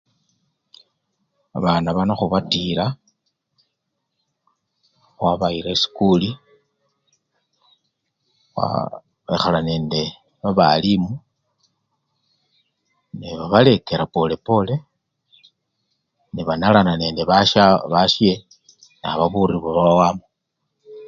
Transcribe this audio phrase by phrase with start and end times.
[1.51, 2.85] Babana bano khubatila
[5.17, 6.29] khwabayila esikuli,
[8.51, 8.65] khwa!
[9.25, 10.01] khwekhala nende
[10.41, 11.11] babalimu
[13.19, 14.75] nebabalekela polepole
[16.33, 17.85] nebanalana nende basyabwe!
[17.93, 18.33] basye
[19.01, 20.25] naba buri bubawamo.